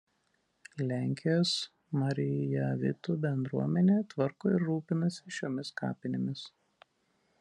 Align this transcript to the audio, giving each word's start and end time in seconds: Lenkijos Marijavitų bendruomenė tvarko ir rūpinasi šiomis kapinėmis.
Lenkijos 0.91 1.51
Marijavitų 1.99 3.17
bendruomenė 3.27 3.99
tvarko 4.15 4.55
ir 4.57 4.67
rūpinasi 4.71 5.37
šiomis 5.41 5.73
kapinėmis. 5.83 6.49